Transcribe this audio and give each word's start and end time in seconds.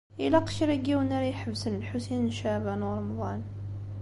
Ilaq 0.25 0.47
kra 0.55 0.73
n 0.79 0.83
yiwen 0.87 1.09
ara 1.17 1.27
iḥebsen 1.33 1.79
Lḥusin 1.81 2.25
n 2.33 2.35
Caɛban 2.37 2.85
u 2.87 2.91
Ṛemḍan. 2.97 3.41